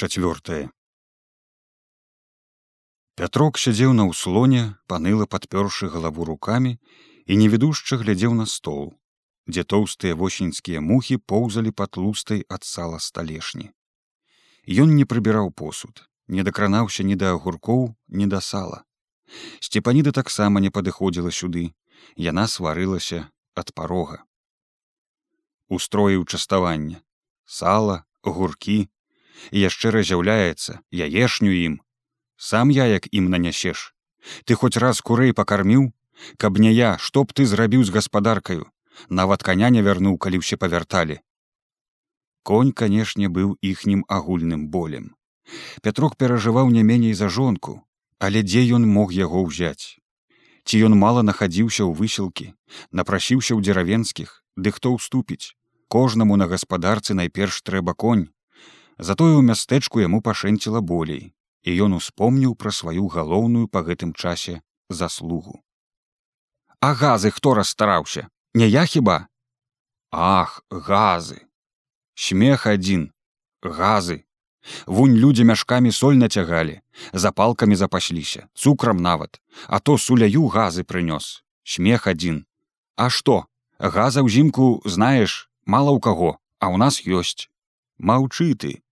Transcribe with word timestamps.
Чацвёртае. 0.00 0.70
Пятрок 3.20 3.58
сядзеў 3.60 3.90
на 3.92 4.04
ўслоне, 4.08 4.60
паныла 4.88 5.26
падпёршы 5.28 5.88
галаву 5.92 6.24
рукамі 6.24 6.70
і 7.28 7.36
невідушча 7.40 7.98
глядзеў 8.00 8.32
на 8.38 8.46
стол, 8.48 8.86
дзе 9.44 9.64
тоўстыя 9.72 10.16
восеньскія 10.16 10.80
мухі 10.80 11.18
поўзалі 11.32 11.72
па 11.80 11.84
тлустай 11.84 12.40
ад 12.56 12.64
сала 12.64 13.00
сталешні. 13.06 13.66
Ён 14.84 14.94
не 14.96 15.04
прыбіраў 15.04 15.52
посуд, 15.52 16.00
не 16.28 16.46
дакранаўся 16.48 17.04
ні 17.04 17.18
да 17.20 17.34
агуркоў, 17.36 17.82
ні 18.08 18.28
да 18.36 18.40
сала. 18.40 18.78
Сцепаніда 19.60 20.14
таксама 20.16 20.64
не 20.64 20.70
падыходзіла 20.78 21.34
сюды, 21.40 21.66
яна 22.30 22.46
сварылася 22.48 23.20
ад 23.52 23.74
парога. 23.76 24.24
Устроіў 25.68 26.24
частаванне: 26.24 27.04
сала, 27.44 27.98
гуркі, 28.24 28.78
яшчэ 29.52 29.90
разяўляецца 29.96 30.80
яешню 30.90 31.52
ім. 31.52 31.80
Сам 32.36 32.70
я 32.70 32.86
як 32.86 33.08
ім 33.12 33.30
нанясеш 33.30 33.90
ты 34.44 34.54
хоць 34.54 34.76
раз 34.76 35.00
курэй 35.00 35.32
пакарміў 35.32 35.90
каб 36.36 36.58
не 36.58 36.72
я 36.72 36.96
што 36.98 37.24
б 37.24 37.32
ты 37.32 37.46
зрабіў 37.46 37.84
з 37.84 37.94
гаспадаркаю? 37.96 38.68
Нават 39.08 39.42
каня 39.42 39.70
не 39.74 39.82
вярнуў 39.82 40.18
калі 40.20 40.40
ўсе 40.44 40.56
павярталі. 40.60 41.20
Конь 42.42 42.72
канешне 42.72 43.28
быў 43.28 43.56
іхнім 43.64 44.04
агульным 44.08 44.68
болем. 44.68 45.16
Пятрок 45.82 46.16
перажываў 46.16 46.68
не 46.70 46.82
меней 46.82 47.14
за 47.14 47.28
жонку 47.28 47.80
але 48.20 48.44
дзе 48.44 48.62
ён 48.76 48.84
мог 48.84 49.12
яго 49.16 49.42
ўзяць? 49.48 49.96
Ці 50.68 50.76
ён 50.86 50.94
мала 51.02 51.24
нахадзіўся 51.24 51.88
ў 51.88 51.96
высілкі 51.96 52.52
напрасіўся 52.92 53.56
ў 53.56 53.64
дзеравенскіх 53.64 54.44
ды 54.60 54.76
хто 54.76 54.92
ўступіць? 54.96 55.56
Кожнаму 55.88 56.36
на 56.36 56.46
гаспадарцы 56.46 57.16
найперш 57.16 57.62
трэба 57.64 57.96
конь 57.96 58.28
Затое 59.00 59.32
ў 59.32 59.42
мястэчку 59.48 60.04
яму 60.04 60.20
пашэнціла 60.20 60.84
болей, 60.84 61.32
і 61.64 61.70
ён 61.88 61.96
успомніў 61.96 62.52
пра 62.52 62.68
сваю 62.68 63.08
галоўную 63.08 63.64
па 63.72 63.80
гэтым 63.80 64.12
часе 64.12 64.60
заслугу. 64.92 65.64
А 66.84 66.92
газы 66.92 67.30
хто 67.32 67.54
расстараўся, 67.56 68.28
не 68.52 68.68
я 68.68 68.84
хіба? 68.84 69.28
Ах, 70.12 70.60
газы! 70.68 71.40
Смех 72.12 72.66
адзін, 72.66 73.08
газы. 73.64 74.24
Вунь 74.84 75.16
людзі 75.16 75.48
мяшкамі 75.48 75.92
соль 75.96 76.20
нацягалі, 76.20 76.80
запалкамі 77.12 77.80
запасліся, 77.80 78.48
цукрам 78.52 79.00
нават, 79.00 79.40
а 79.66 79.80
то 79.80 79.96
суляю 79.96 80.44
газы 80.52 80.84
прынёс. 80.84 81.40
Смех 81.64 82.04
адзін. 82.04 82.44
А 82.96 83.08
што? 83.08 83.48
Газа 83.80 84.20
ўзімку 84.20 84.84
знаеш, 84.84 85.48
мала 85.64 85.96
ў 85.96 86.04
каго, 86.04 86.36
а 86.60 86.68
ў 86.68 86.76
нас 86.76 87.00
ёсць. 87.08 87.48
Маўчы 87.96 88.52
ты, 88.52 88.84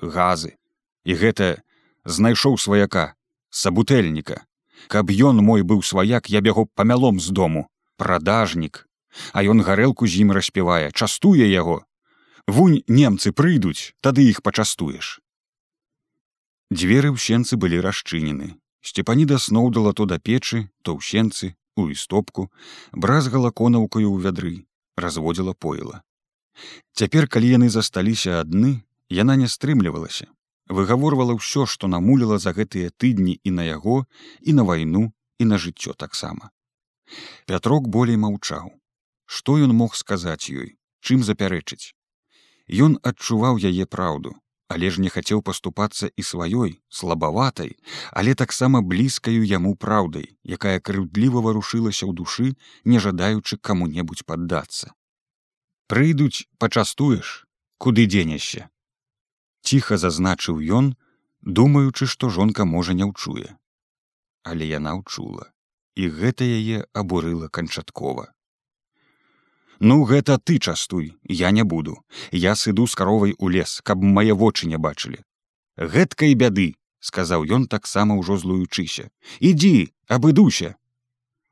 газы. 0.00 0.56
І 1.04 1.14
гэта 1.14 1.62
знайшоў 2.04 2.58
сваяка 2.58 3.14
сабутэльніка. 3.50 4.46
Каб 4.88 5.10
ён 5.10 5.42
мой 5.44 5.62
быў 5.62 5.82
сваяк 5.82 6.30
я 6.30 6.40
бегу 6.40 6.66
памялом 6.74 7.20
з 7.20 7.30
дому. 7.30 7.68
Продажнік 7.96 8.86
а 9.36 9.44
ён 9.44 9.60
гарэлку 9.60 10.08
з 10.08 10.24
ім 10.24 10.32
распявае 10.32 10.88
частуе 10.96 11.44
яго. 11.44 11.84
Вунь 12.48 12.80
немцы 12.88 13.32
прыйдуць 13.32 13.92
тады 14.00 14.24
іх 14.24 14.40
пачастуеш. 14.40 15.20
Дзверы 16.72 17.12
ў 17.12 17.20
сенцы 17.20 17.60
былі 17.60 17.84
расчынены. 17.84 18.56
Сцепаніда 18.80 19.36
сноўдала 19.38 19.92
то 19.92 20.08
да 20.08 20.16
печы 20.18 20.72
то 20.82 20.96
ў 20.96 21.04
сенцы 21.04 21.54
у 21.76 21.88
істопку 21.88 22.50
бразгала 22.92 23.50
конаўкаю 23.50 24.08
ў 24.12 24.18
вядры 24.20 24.54
разводзіла 24.96 25.54
пойла 25.54 26.02
цяпер 26.92 27.28
калі 27.28 27.52
яны 27.56 27.68
засталіся 27.72 28.40
адны 28.40 28.72
Яна 29.12 29.36
не 29.36 29.48
стрымлівалася, 29.52 30.26
выгаворвала 30.72 31.36
ўсё, 31.36 31.66
што 31.68 31.88
намуліла 31.94 32.38
за 32.40 32.56
гэтыя 32.56 32.88
тыдні 32.96 33.34
і 33.44 33.50
на 33.56 33.64
яго 33.68 33.96
і 34.40 34.56
на 34.56 34.64
вайну 34.64 35.12
і 35.38 35.48
на 35.50 35.58
жыццё 35.60 35.92
таксама. 35.92 36.48
Пятрок 37.44 37.88
болей 37.92 38.16
маўчаў. 38.16 38.72
Што 39.26 39.58
ён 39.66 39.76
мог 39.76 39.98
сказаць 40.00 40.48
ёй, 40.48 40.80
чым 41.04 41.20
запярэчыць. 41.28 41.92
Ён 42.72 42.96
адчуваў 43.10 43.60
яе 43.60 43.84
праўду, 43.84 44.32
але 44.72 44.88
ж 44.88 45.04
не 45.04 45.12
хацеў 45.12 45.44
паступацца 45.44 46.08
і 46.16 46.22
сваёй 46.24 46.80
слабаватай, 46.88 47.76
але 48.16 48.34
таксама 48.34 48.80
блізкаю 48.80 49.44
яму 49.44 49.76
праўдай, 49.76 50.32
якая 50.56 50.80
крыўдліва 50.80 51.44
варушылася 51.44 52.08
ў 52.08 52.16
душы, 52.16 52.56
не 52.88 52.96
жадаючы 52.96 53.60
каму-небудзь 53.60 54.24
паддацца. 54.24 54.96
Прыйдуць, 55.92 56.48
пачастуеш, 56.56 57.44
куды 57.76 58.08
дзенешся, 58.08 58.71
ціха 59.62 59.96
зазначыў 59.96 60.60
ён 60.78 60.92
думаючы 61.42 62.06
што 62.06 62.28
жонка 62.28 62.64
можа 62.64 62.92
не 62.92 63.08
ўчуе. 63.08 63.54
Але 64.42 64.66
яна 64.66 64.94
ўчула 65.00 65.50
і 65.94 66.08
гэта 66.08 66.44
яе 66.44 66.84
абурыла 66.96 67.48
канчаткова. 67.48 68.32
Ну 69.78 70.04
гэта 70.04 70.38
ты 70.38 70.58
частуй 70.58 71.18
я 71.28 71.50
не 71.50 71.64
буду. 71.64 71.98
Я 72.30 72.54
сыду 72.54 72.86
з 72.86 72.94
каровай 72.94 73.34
у 73.38 73.48
лес 73.48 73.80
каб 73.84 74.02
мае 74.02 74.32
вочы 74.32 74.66
не 74.66 74.78
бачылі 74.78 75.22
гэткай 75.76 76.34
бяды 76.34 76.74
сказаў 77.00 77.44
ён 77.48 77.66
таксама 77.66 78.14
ўжо 78.14 78.36
злуючыся. 78.38 79.10
Ідзі 79.40 79.92
абыдуся 80.06 80.76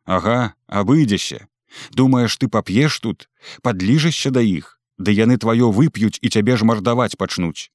ага 0.05 0.55
абыдзеся. 0.67 1.47
Думаеш 1.95 2.37
ты 2.37 2.49
пап'еш 2.49 2.99
тут? 3.01 3.29
Падліжашся 3.63 4.31
да 4.31 4.43
іх? 4.43 4.79
Ды 4.99 5.15
яны 5.15 5.39
тваё 5.39 5.71
вып'юць 5.71 6.19
і 6.21 6.29
цябе 6.29 6.57
ж 6.59 6.67
мардаваць 6.67 7.15
пачнуць 7.17 7.71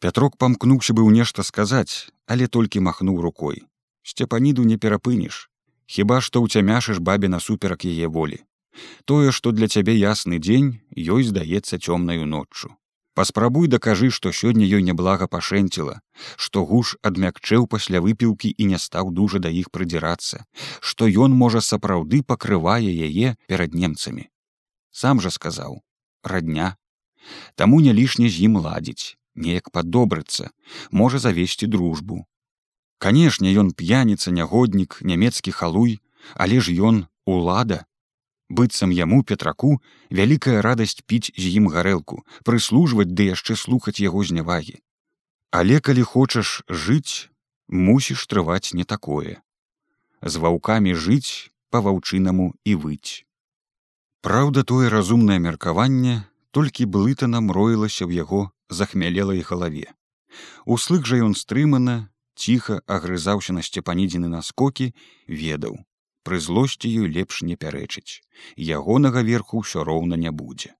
Пятрок 0.00 0.36
памкнуўся 0.36 0.92
быў 0.92 1.08
нешта 1.10 1.42
сказаць, 1.42 2.12
але 2.26 2.46
толькі 2.46 2.84
махнуў 2.84 3.20
рукой. 3.24 3.64
Сцепаніду 4.02 4.64
не 4.64 4.76
перапынеш. 4.76 5.48
Хіба 5.86 6.20
што 6.20 6.42
ўцямяшыш 6.44 6.98
бабе 7.00 7.28
насуперак 7.32 7.86
яе 7.88 8.08
волі. 8.08 8.44
Тое, 9.04 9.32
што 9.32 9.52
для 9.56 9.68
цябе 9.68 9.96
ясны 9.96 10.38
дзень, 10.38 10.84
ёй 10.92 11.24
здаецца 11.24 11.80
цёмнаю 11.80 12.26
ноччу. 12.26 12.76
Паспрабуй 13.16 13.68
дакажы, 13.72 14.10
што 14.12 14.32
сёння 14.36 14.68
ёй 14.68 14.82
няблага 14.84 15.26
пашэнціла, 15.32 16.00
што 16.36 16.68
гуш 16.68 16.96
адмякчэў 17.00 17.64
пасля 17.64 18.04
выпіўкі 18.04 18.52
і 18.52 18.64
не 18.72 18.78
стаў 18.86 19.08
дужа 19.18 19.40
да 19.40 19.48
іх 19.48 19.72
прыдзірацца, 19.72 20.44
што 20.80 21.08
ён 21.08 21.32
можа 21.32 21.64
сапраўды 21.64 22.20
пакрывае 22.20 22.92
яе 23.08 23.36
перад 23.48 23.72
немцамі. 23.72 24.28
Сам 24.92 25.24
жа 25.24 25.32
сказаў: 25.32 25.80
радня. 26.22 26.76
Таму 27.54 27.80
не 27.80 27.96
лішне 27.96 28.28
з 28.28 28.44
ім 28.50 28.60
ладзіць, 28.60 29.16
неяк 29.36 29.70
падобрыцца, 29.70 30.50
можа 30.90 31.18
завесці 31.18 31.66
дружбу. 31.66 32.24
Канешне, 32.98 33.52
ён 33.52 33.72
п'яніца, 33.72 34.32
нягоднік, 34.32 34.98
нямецкі 35.02 35.52
халуй, 35.52 36.00
але 36.34 36.60
ж 36.60 36.72
ён 36.72 37.04
улада. 37.26 37.84
Быццам 38.48 38.90
яму 38.94 39.22
петраку 39.22 39.82
вялікая 40.10 40.62
радасць 40.62 41.02
піць 41.06 41.34
з 41.36 41.50
ім 41.60 41.68
гарэлку, 41.68 42.22
прыслужваць 42.46 43.10
ды 43.10 43.28
яшчэ 43.34 43.56
слухаць 43.58 44.00
яго 44.00 44.22
знявагі. 44.24 44.78
Але 45.50 45.80
калі 45.80 46.02
хочаш 46.02 46.62
жыць, 46.70 47.28
мусіш 47.68 48.26
трываць 48.30 48.72
не 48.72 48.84
такое. 48.84 49.42
З 50.22 50.42
ваўкамі 50.42 50.94
жыць 50.94 51.50
па 51.70 51.82
ваўчынаму 51.82 52.54
і 52.64 52.74
выць. 52.74 53.26
Праўда, 54.22 54.62
тое 54.64 54.88
разумнае 54.90 55.38
меркаванне 55.38 56.24
толькі 56.50 56.86
блытанам 56.86 57.50
роілася 57.52 58.06
ў 58.06 58.22
яго 58.22 58.40
захмялелай 58.68 59.40
галаве. 59.40 59.92
Услых 60.64 61.06
жа 61.06 61.22
ён 61.24 61.34
стрымана, 61.34 62.10
ціха 62.34 62.80
агрызаўся 62.86 63.52
на 63.56 63.62
сцепанідзіны 63.62 64.28
наскокі, 64.28 64.92
ведаў. 65.26 65.78
Пры 66.26 66.40
злосці 66.40 66.90
ёй 66.90 67.08
лепш 67.08 67.42
не 67.46 67.54
пярэчыць. 67.54 68.22
Ягонага 68.56 69.22
верху 69.22 69.62
ўсё 69.62 69.86
роўна 69.86 70.18
не 70.18 70.30
будзе. 70.30 70.74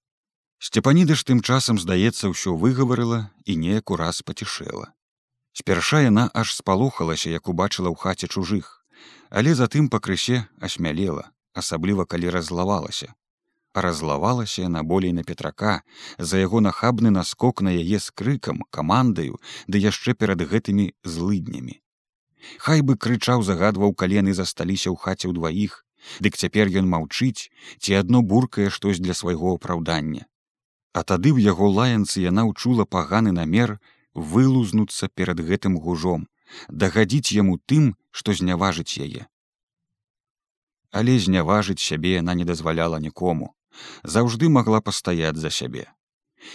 Сцепаніда 0.58 1.14
ж 1.14 1.24
тым 1.28 1.40
часам, 1.40 1.78
здаецца, 1.78 2.32
ўсё 2.32 2.56
выгаварыла 2.56 3.30
і 3.44 3.56
неяк 3.56 3.92
ураз 3.94 4.22
пацішэла. 4.26 4.92
Спярша 5.52 6.00
яна 6.04 6.28
аж 6.34 6.52
спалохалася, 6.52 7.30
як 7.30 7.48
убачыла 7.48 7.88
ў 7.92 7.96
хаце 7.96 8.26
чужых, 8.26 8.82
але 9.30 9.54
затым 9.54 9.88
пакрысе 9.92 10.48
асмялела, 10.60 11.30
асабліва 11.54 12.04
калі 12.04 12.34
разлавалася, 12.34 13.14
разлавалася 13.82 14.62
яна 14.62 14.82
болей 14.82 15.12
на 15.12 15.24
петрака 15.24 15.82
за 16.18 16.38
яго 16.38 16.60
нахабны 16.60 17.10
наскок 17.10 17.60
на 17.60 17.72
яе 17.72 17.98
з 17.98 18.10
крыкам 18.10 18.62
камандаю 18.70 19.40
ды 19.66 19.82
яшчэ 19.82 20.14
перад 20.14 20.42
гэтымі 20.52 20.92
злыднямі. 21.04 21.80
Хай 22.58 22.82
бы 22.82 22.96
крычаў 22.96 23.42
загадваў 23.42 23.94
калены 23.94 24.34
засталіся 24.34 24.90
ў 24.90 24.96
хаце 24.96 25.32
ўдваіх 25.32 25.82
дык 26.22 26.38
цяпер 26.38 26.70
ён 26.80 26.88
маўчыць 26.92 27.50
ці 27.82 27.98
адно 28.00 28.22
буркае 28.22 28.70
штось 28.70 29.02
для 29.02 29.14
свайго 29.14 29.54
апраўдання. 29.58 30.26
А 30.92 31.02
тады 31.02 31.32
ў 31.34 31.42
яго 31.50 31.68
лаянцы 31.78 32.22
яна 32.24 32.46
ўчула 32.50 32.86
паганы 32.86 33.32
намер 33.32 33.76
вылузнуцца 34.14 35.08
перад 35.12 35.42
гэтым 35.48 35.76
гужом 35.88 36.28
дагадзіць 36.68 37.34
яму 37.36 37.58
тым 37.72 37.94
што 38.10 38.32
зняважыць 38.32 38.96
яе. 39.08 39.26
Але 40.92 41.18
зняважыць 41.20 41.82
сябе 41.82 42.16
яна 42.22 42.38
не 42.38 42.46
дазваляла 42.48 43.02
нікому 43.02 43.55
заўжды 44.02 44.48
магла 44.48 44.80
пастаяць 44.80 45.36
за 45.36 45.50
сябе. 45.50 45.86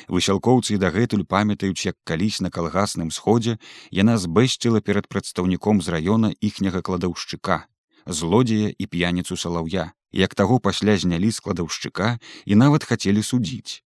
Высялкоўцы 0.07 0.77
дагэтуль 0.77 1.25
памятаюць, 1.25 1.85
як 1.85 1.97
калісь 2.03 2.39
на 2.41 2.50
калгасным 2.50 3.12
сходзе 3.12 3.57
яна 3.91 4.18
збэсціла 4.18 4.81
перад 4.81 5.07
прадстаўніком 5.07 5.81
з 5.81 5.94
раёна 5.95 6.31
іхняга 6.39 6.81
кладаўшчыка, 6.81 7.65
злодзея 8.06 8.73
і 8.77 8.88
п'яніцу 8.88 9.38
салаўя, 9.38 9.91
як 10.12 10.35
таго 10.35 10.59
пасля 10.59 10.97
знялі 10.97 11.31
складаўшчыка 11.31 12.19
і 12.45 12.56
нават 12.56 12.83
хацелі 12.83 13.23
судзіць. 13.23 13.83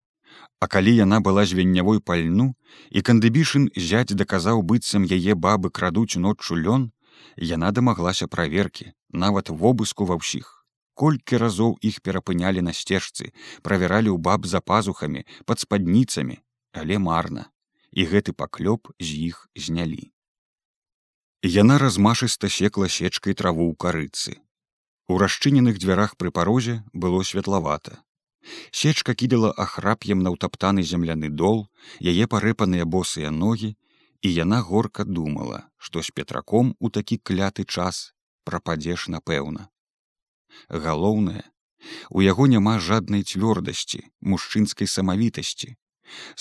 А 0.60 0.66
калі 0.66 0.94
яна 0.94 1.20
была 1.20 1.44
звеннявой 1.44 2.00
пальну 2.00 2.54
і 2.90 3.02
кандыбішын 3.02 3.68
зяць 3.76 4.16
даказаў 4.16 4.62
быццам 4.62 5.04
яе 5.04 5.34
бабы 5.34 5.70
крадуць 5.70 6.16
ноччу 6.16 6.56
лён, 6.56 6.90
яна 7.36 7.70
дамаглася 7.70 8.26
праверкі, 8.26 8.92
нават 9.10 9.50
вобыску 9.50 10.08
ва 10.08 10.18
ўсіх 10.22 10.61
колькі 10.94 11.42
разоў 11.42 11.76
іх 11.80 12.00
перапынялі 12.06 12.64
на 12.68 12.76
сцежцы 12.76 13.32
правяралі 13.66 14.12
ў 14.12 14.18
баб 14.30 14.48
за 14.54 14.60
пазухамі 14.60 15.26
под 15.44 15.66
спадніцамі 15.66 16.40
але 16.72 16.98
марна 17.10 17.50
і 17.92 18.08
гэты 18.14 18.32
паклёп 18.32 18.92
з 19.00 19.32
іх 19.32 19.46
знялі 19.56 20.12
яна 21.42 21.78
размашыста 21.78 22.48
секла 22.48 22.88
сечкай 22.88 23.34
траву 23.34 23.66
ў 23.66 23.74
карыцы. 23.74 24.38
У 25.10 25.18
расчыненых 25.18 25.78
дзвярах 25.82 26.16
пры 26.16 26.30
парозе 26.30 26.84
было 26.92 27.22
светлавата. 27.26 27.98
Сечка 28.70 29.14
кідала 29.14 29.50
ахрап'ем 29.50 30.22
на 30.22 30.30
ўтаптаны 30.30 30.86
земляны 30.86 31.30
дол 31.30 31.66
яе 31.98 32.26
парэпаныя 32.30 32.86
босыя 32.86 33.34
ногі 33.34 33.74
і 34.22 34.28
яна 34.30 34.62
горка 34.62 35.04
думала 35.04 35.66
што 35.78 36.02
з 36.02 36.14
петраком 36.14 36.74
у 36.78 36.90
такі 36.90 37.18
кляты 37.18 37.66
час 37.66 38.14
прападзеш 38.46 39.08
напэўна 39.10 39.68
галоўнае 40.68 41.44
у 42.10 42.22
яго 42.22 42.46
няма 42.46 42.78
жаднай 42.78 43.22
цвёрдасці 43.22 44.00
мужчынскай 44.32 44.86
самавітасці. 44.86 45.74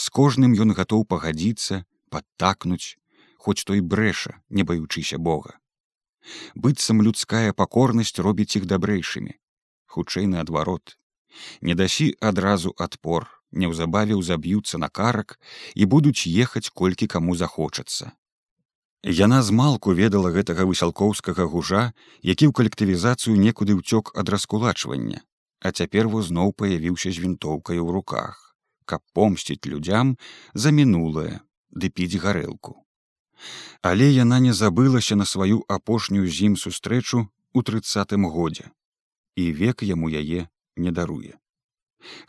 З 0.04 0.06
кожным 0.18 0.54
ён 0.66 0.74
гатоў 0.78 1.06
пагадзіцца 1.14 1.84
падтакнуць 2.14 2.98
хоць 3.42 3.64
той 3.66 3.82
брэша 3.82 4.38
не 4.50 4.64
баючыся 4.64 5.18
бога. 5.18 5.58
Быццам 6.54 7.02
людская 7.02 7.54
пакорнасць 7.54 8.20
робіць 8.20 8.56
іх 8.62 8.68
дабрэйшымі. 8.70 9.34
Хутчэй 9.92 10.28
наадварот. 10.34 10.98
Не 11.62 11.76
дасі 11.76 12.14
адразу 12.20 12.76
адпор 12.78 13.28
неўзабаве 13.52 14.16
ўзаб'юцца 14.20 14.78
на 14.78 14.90
карак 14.90 15.40
і 15.76 15.88
будуць 15.94 16.28
ехаць 16.28 16.70
колькі 16.70 17.08
каму 17.08 17.36
захочацца 17.36 18.12
Яна 19.02 19.42
змалку 19.42 19.94
ведала 19.98 20.30
гэтага 20.30 20.66
высялкоўскага 20.70 21.50
гужа, 21.50 21.90
які 22.22 22.46
ў 22.46 22.54
калектывізацыю 22.54 23.34
некуды 23.34 23.74
ўцёк 23.74 24.14
ад 24.14 24.30
раскулачвання, 24.30 25.26
а 25.58 25.72
цяпер 25.74 26.06
во 26.06 26.22
зноў 26.22 26.54
паявіўся 26.54 27.10
з 27.10 27.18
вінтоўкай 27.18 27.82
у 27.82 27.90
руках, 27.90 28.54
каб 28.86 29.02
помсціць 29.18 29.66
людзям 29.66 30.22
за 30.54 30.70
мінулае 30.70 31.42
ды 31.74 31.90
піць 31.90 32.22
гарэлку. 32.22 32.78
Але 33.82 34.06
яна 34.06 34.38
не 34.38 34.54
забылася 34.54 35.18
на 35.18 35.26
сваю 35.26 35.66
апошнюю 35.66 36.30
зім 36.30 36.54
сустрэчу 36.54 37.26
у 37.58 37.66
трыццатым 37.66 38.30
годзе, 38.30 38.70
і 39.34 39.50
век 39.50 39.82
яму 39.82 40.14
яе 40.14 40.46
не 40.78 40.92
даруе. 40.94 41.42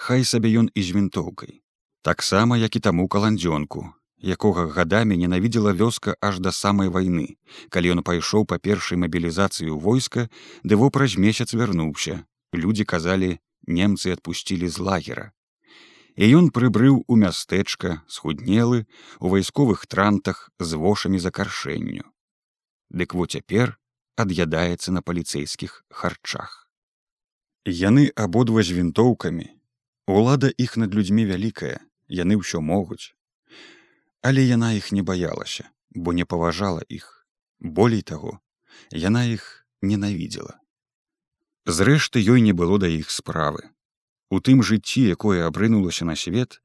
Хай 0.00 0.24
сабе 0.24 0.48
ён 0.56 0.72
і 0.72 0.80
з 0.80 0.96
вінтоўкай, 0.96 1.60
таксама 2.00 2.56
як 2.56 2.80
і 2.80 2.80
таму 2.80 3.12
каландзёнку, 3.12 3.92
якога 4.22 4.70
гадамі 4.70 5.18
ненавідзела 5.18 5.74
вёска 5.74 6.14
аж 6.22 6.38
да 6.38 6.52
самай 6.54 6.88
вайны, 6.88 7.36
калі 7.68 7.98
ён 7.98 8.00
пайшоў 8.06 8.46
па 8.46 8.58
першай 8.58 8.98
мабілізацыю 8.98 9.78
войска, 9.78 10.30
ды 10.62 10.78
во 10.78 10.90
праз 10.90 11.18
месяц 11.18 11.54
вярнуўся. 11.54 12.22
Людзі 12.54 12.84
казалі, 12.84 13.38
немцы 13.66 14.14
адпусцілі 14.14 14.68
з 14.68 14.78
лагера. 14.78 15.32
І 16.16 16.28
ён 16.38 16.50
прыбрыў 16.54 17.02
у 17.08 17.14
мястэчка, 17.16 18.04
схуднелы, 18.06 18.86
у 19.18 19.32
вайсковых 19.32 19.86
трантах 19.86 20.50
з 20.60 20.76
вошамі 20.76 21.18
за 21.18 21.30
каршэнню. 21.30 22.04
Дык 22.90 23.14
во 23.16 23.26
цяпер 23.26 23.78
ад'ядаецца 24.20 24.92
на 24.92 25.00
паліцэйскіх 25.00 25.84
харчах. 25.88 26.68
Яны 27.64 28.12
абодва 28.14 28.62
з 28.62 28.76
вінтоўкамі. 28.76 29.48
Улада 30.06 30.50
іх 30.58 30.76
над 30.76 30.94
людзьмі 30.94 31.24
вялікая, 31.24 31.80
яны 32.10 32.36
ўсё 32.36 32.60
могуць, 32.60 33.16
але 34.22 34.42
яна 34.46 34.72
іх 34.78 34.92
не 34.92 35.02
баялася 35.02 35.68
бо 35.94 36.12
не 36.12 36.24
паважала 36.24 36.82
іх. 36.88 37.26
Болей 37.60 38.02
таго 38.02 38.38
яна 38.90 39.24
іх 39.24 39.66
ненавідзела. 39.82 40.58
Зрэшты 41.66 42.18
ёй 42.18 42.40
не 42.40 42.52
было 42.52 42.78
да 42.78 42.88
іх 42.88 43.10
справы. 43.10 43.68
У 44.30 44.40
тым 44.40 44.62
жыцці 44.62 45.04
якое 45.14 45.46
абрынулася 45.46 46.04
на 46.08 46.16
свет 46.16 46.60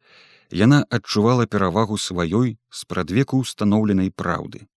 яна 0.52 0.84
адчувала 0.90 1.46
перавагу 1.46 1.98
сваёй 1.98 2.58
спрадвеку 2.70 3.38
установленай 3.44 4.10
праўды. 4.10 4.68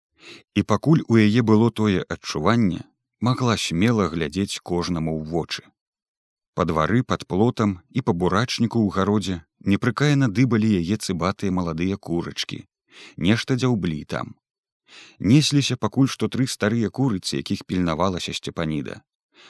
І 0.54 0.62
пакуль 0.62 1.02
у 1.08 1.16
яе 1.16 1.42
было 1.42 1.70
тое 1.70 2.04
адчуванне 2.08 2.84
магла 3.20 3.56
смела 3.56 4.08
глядзець 4.08 4.60
кожнаму 4.62 5.14
ў 5.16 5.24
вочы. 5.30 5.62
Па 6.54 6.66
двары 6.66 7.02
под 7.02 7.24
плотам 7.30 7.78
і 7.88 8.02
па 8.02 8.12
бурачніку 8.12 8.82
ў 8.84 8.92
гародзе 8.92 9.40
непрыкаяна 9.64 10.28
дыбалі 10.28 10.74
яе 10.82 10.98
цыбатыя 10.98 11.54
маладыя 11.54 11.96
курачкі 11.96 12.66
нешта 13.16 13.56
дзяўблі 13.60 14.04
там. 14.04 14.34
Несліся 15.18 15.76
пакуль 15.76 16.10
што 16.10 16.28
тры 16.28 16.46
старыя 16.50 16.90
курыцы 16.90 17.38
якіх 17.42 17.62
пільнавалася 17.66 18.34
сцепаніда 18.34 19.00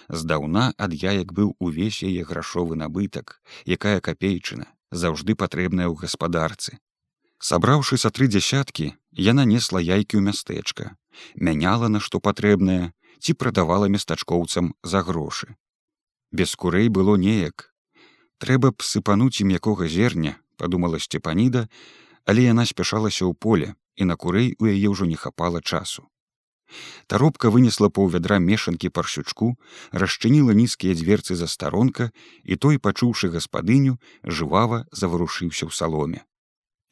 здаўна 0.08 0.64
ад 0.86 0.94
яек 0.94 1.32
быў 1.38 1.54
увесь 1.58 2.02
яе 2.08 2.22
грашовы 2.30 2.76
набытак 2.82 3.40
якая 3.76 3.98
капейчына 4.08 4.66
заўжды 4.90 5.36
патрэбная 5.42 5.86
ў 5.88 5.94
гаспадарцы. 6.02 6.78
Сабраўшы 7.40 7.96
са 8.02 8.10
тры 8.10 8.28
дзясяткі 8.28 8.90
яна 9.26 9.46
несла 9.52 9.80
яйкі 9.80 10.18
ў 10.18 10.22
мястэчка 10.28 10.94
мяняла 11.48 11.88
на 11.88 12.02
што 12.06 12.20
патрэбнае 12.20 12.92
ці 13.20 13.34
прадавала 13.34 13.88
местачкоўцам 13.94 14.74
за 14.82 15.02
грошы. 15.06 15.56
Без 16.32 16.54
курэй 16.54 16.88
было 16.88 17.16
неяк. 17.16 17.70
Трэба 18.38 18.72
б 18.72 18.86
сыпануць 18.86 19.40
ім 19.44 19.56
якога 19.56 19.88
зерня 19.88 20.36
подумала 20.56 20.98
сцепаніда 20.98 21.66
але 22.30 22.46
яна 22.46 22.64
спяшалася 22.70 23.26
ў 23.26 23.34
поле 23.34 23.74
і 23.98 24.06
на 24.06 24.14
курэй 24.14 24.54
у 24.62 24.70
яе 24.70 24.94
ўжо 24.94 25.10
не 25.10 25.18
хапала 25.18 25.60
часу. 25.60 26.06
Таропка 27.10 27.50
вынесла 27.50 27.90
паў 27.90 28.10
вядра 28.14 28.38
мешанкі 28.38 28.90
паршючку, 28.94 29.48
расчыніла 29.90 30.54
нізкія 30.54 30.94
дзверцы 30.94 31.34
за 31.34 31.50
старонка 31.50 32.10
і 32.44 32.54
той, 32.54 32.78
пачуўшы 32.78 33.30
гаспадыню, 33.34 33.98
жывава 34.22 34.86
заварушыўся 34.92 35.66
ў 35.66 35.74
саломе. 35.74 36.22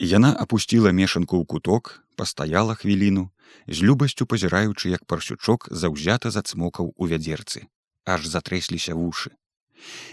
Яна 0.02 0.34
апусціла 0.34 0.90
мешанку 0.90 1.38
ў 1.38 1.46
куток, 1.46 2.02
пастаяла 2.18 2.74
хвіліну, 2.74 3.30
з 3.66 3.86
любасцю 3.86 4.26
пазіраючы, 4.26 4.90
як 4.90 5.06
паршючок 5.06 5.70
заўзята 5.70 6.34
зацмокаў 6.34 6.94
у 6.98 7.06
вядзерцы, 7.06 7.66
аж 8.02 8.26
затрэсліся 8.26 8.98
вушы. 8.98 9.34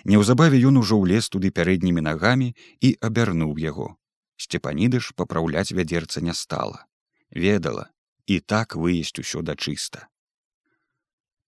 Неўзабаве 0.05 0.62
ён 0.70 0.77
ужо 0.82 1.01
ўлез 1.01 1.34
туды 1.34 1.50
пярэднімі 1.50 2.05
нагамі 2.05 2.53
і 2.82 2.98
абярнуў 3.01 3.58
яго. 3.58 3.98
Сцепанідыш 4.38 5.12
папраўляць 5.15 5.72
вядзерца 5.72 6.22
не 6.22 6.34
стала. 6.34 6.86
Ведала, 7.32 7.89
і 8.27 8.39
так 8.39 8.75
выесць 8.75 9.20
усё 9.20 9.42
дачыста. 9.42 10.08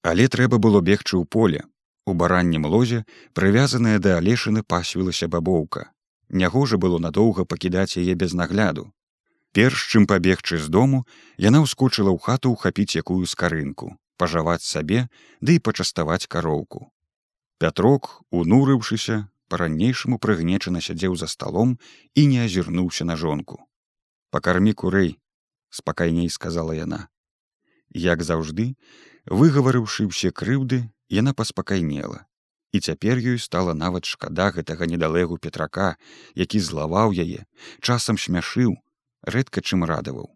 Але 0.04 0.28
трэба 0.28 0.58
было 0.58 0.82
бегчы 0.82 1.18
ў 1.20 1.26
поле. 1.26 1.64
У 2.08 2.14
бараннім 2.14 2.66
лозе, 2.66 3.04
прывязаная 3.34 4.00
да 4.00 4.18
алешыны 4.20 4.64
пасвілася 4.64 5.28
бабоўка. 5.28 5.92
Нягожа 6.30 6.78
было 6.78 7.00
надоўга 7.00 7.44
пакідаць 7.44 8.00
яе 8.00 8.16
без 8.16 8.34
нагляду. 8.34 8.92
Перш 9.52 9.88
чым 9.92 10.08
пабегчы 10.08 10.60
з 10.60 10.68
дому, 10.72 11.04
яна 11.36 11.64
ўскочыла 11.64 12.12
ў 12.12 12.20
хату 12.24 12.52
ўхапіць 12.56 12.96
якую 13.00 13.26
скарынку, 13.28 13.96
пажаваць 14.16 14.64
сабе 14.64 15.08
ды 15.42 15.52
да 15.52 15.52
і 15.58 15.64
пачаставаць 15.68 16.28
кароўку. 16.28 16.88
Пятрок, 17.58 18.22
унурыўшыся, 18.30 19.28
па-ранейшаму 19.50 20.20
прыгнечана 20.20 20.82
сядзеў 20.82 21.16
за 21.16 21.28
сталом 21.28 21.78
і 22.14 22.26
не 22.32 22.44
азірнуўся 22.46 23.06
на 23.06 23.16
жонку. 23.16 23.60
Пакармі 24.30 24.74
курэй, 24.74 25.18
спакайней 25.70 26.30
сказала 26.30 26.76
яна. 26.76 27.08
Як 27.94 28.24
заўжды, 28.24 28.76
выгаварыўшы 29.26 30.08
ўсе 30.08 30.32
крыўды, 30.32 30.84
яна 31.10 31.34
паспакайнела. 31.34 32.26
І 32.76 32.80
цяпер 32.80 33.18
ёй 33.18 33.40
стала 33.40 33.74
нават 33.74 34.06
шкада 34.06 34.52
гэтага 34.52 34.86
недалэгу 34.92 35.38
петрака, 35.40 35.96
які 36.36 36.60
злаваў 36.60 37.16
яе, 37.16 37.48
часам 37.80 38.20
смяшыў, 38.20 38.76
рэдка 39.24 39.64
чым 39.64 39.88
радаваў. 39.88 40.28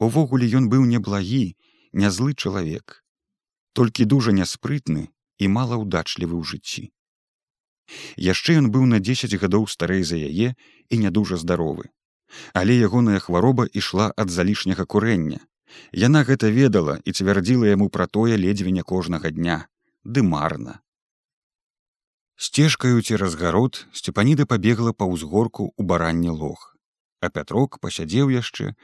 Увогуле 0.00 0.48
ён 0.48 0.72
быў 0.72 0.88
неблагі, 0.88 1.56
не 1.92 2.10
злы 2.10 2.32
чалавек, 2.32 3.04
толькі 3.72 4.08
дужа 4.08 4.32
няспрытны 4.32 5.08
і 5.38 5.48
малаўдачлівы 5.52 6.34
ў 6.38 6.44
жыцці. 6.48 6.84
Яшчэ 8.16 8.58
ён 8.62 8.70
быў 8.74 8.84
на 8.86 8.98
10 9.00 9.34
гадоў 9.42 9.68
старэй 9.68 10.02
за 10.02 10.16
яе 10.16 10.54
і 10.88 10.94
не 10.98 11.10
дужа 11.10 11.36
здаровы. 11.36 11.88
Але 12.52 12.76
ягоная 12.76 13.18
хвароба 13.18 13.68
ішла 13.72 14.12
ад 14.16 14.30
залішняга 14.30 14.84
курэння. 14.84 15.40
Яна 15.92 16.24
гэта 16.24 16.48
ведала 16.52 17.00
і 17.04 17.12
цвярдзіла 17.12 17.72
яму 17.72 17.88
пра 17.88 18.06
тое 18.06 18.36
ледзьве 18.36 18.72
не 18.72 18.82
кожнага 18.82 19.30
дня, 19.30 19.68
ды 20.04 20.22
марна. 20.22 20.80
Сцежкаю 22.36 23.02
цераз 23.02 23.34
гарод 23.34 23.86
сцепаніда 23.92 24.46
пабегла 24.46 24.92
па 24.94 25.08
ўзгорку 25.10 25.74
ў 25.74 25.82
баранне 25.82 26.30
лог, 26.30 26.76
а 27.20 27.30
пятрок 27.34 27.80
пасядзеў 27.82 28.30
яшчэ, 28.30 28.78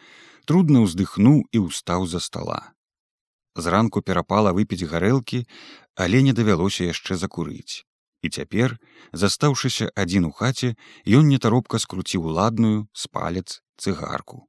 трудна 0.44 0.82
ўздыхнуў 0.84 1.44
і 1.54 1.58
ўстаў 1.68 2.06
за 2.10 2.20
стола. 2.20 2.74
Зранку 3.54 4.02
перапала 4.02 4.50
выпіць 4.52 4.88
гарэлкі, 4.90 5.46
але 5.94 6.22
не 6.26 6.34
давялося 6.34 6.90
яшчэ 6.90 7.14
закурыць. 7.14 7.86
І 8.24 8.32
цяпер, 8.32 8.76
застаўшыся 9.12 9.90
адзін 10.04 10.28
у 10.30 10.32
хаце, 10.32 10.74
ён 11.20 11.28
нетаропка 11.28 11.80
скруціў 11.84 12.28
ладную 12.40 12.88
з 12.92 13.10
палец 13.12 13.60
цыгарку. 13.76 14.44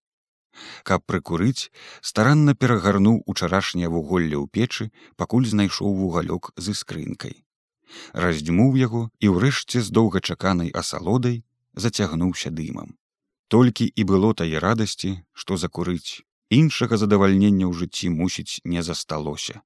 Каб 0.87 1.03
прыкурыць, 1.03 1.71
старанна 1.99 2.55
перагарнуў 2.55 3.23
учарашняе 3.27 3.91
вуголле 3.91 4.39
ў 4.39 4.47
печы, 4.47 4.91
пакуль 5.19 5.49
знайшоў 5.51 5.97
вугалёк 6.03 6.55
з 6.55 6.77
іскрынкай 6.77 7.41
раздзьмуў 8.25 8.77
яго 8.81 9.01
і 9.19 9.31
ўрэшце 9.35 9.81
з 9.81 9.93
доўгачаканай 9.97 10.71
асалодай 10.81 11.43
зацягнуўся 11.85 12.51
дымам. 12.59 12.95
Толькі 13.47 13.85
і 13.85 14.03
было 14.09 14.33
тае 14.33 14.59
радасці, 14.59 15.11
што 15.33 15.57
закурыць, 15.61 16.25
іншага 16.49 16.97
задавальнення 16.97 17.65
ў 17.69 17.73
жыцці 17.81 18.09
мусіць 18.09 18.61
не 18.63 18.81
засталося. 18.81 19.61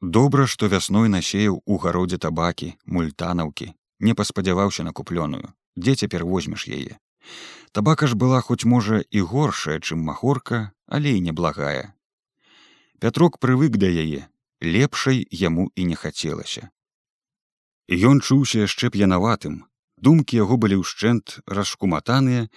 Добра, 0.00 0.46
што 0.46 0.68
вясной 0.68 1.08
насеяў 1.08 1.62
у 1.64 1.78
гародзе 1.80 2.18
табакі, 2.18 2.74
мультанаўкі, 2.84 3.72
не 4.00 4.12
паспадзяваўся 4.14 4.84
на 4.84 4.92
куплёную, 4.92 5.54
дзе 5.76 5.94
цяпер 5.96 6.24
возьмеш 6.24 6.68
яе. 6.68 7.00
Табака 7.72 8.06
ж 8.06 8.14
была 8.14 8.40
хоць 8.40 8.64
можа 8.64 9.00
і 9.10 9.20
горшая, 9.20 9.80
чым 9.80 10.04
махорка, 10.04 10.72
але 10.86 11.16
і 11.16 11.20
неблагая. 11.20 11.96
Пятрок 13.00 13.40
прывык 13.40 13.80
да 13.80 13.88
яе, 13.88 14.28
лепшай 14.60 15.26
яму 15.30 15.72
і 15.74 15.84
не 15.84 15.96
хацелася. 15.96 16.68
Ён 17.88 18.20
чуўся 18.20 18.68
яшчэ 18.68 18.90
п'янаватым. 18.90 19.64
Думкі 19.96 20.36
яго 20.36 20.60
былі 20.60 20.76
ўшчэнт 20.84 21.40
расшкуматаныя, 21.48 22.48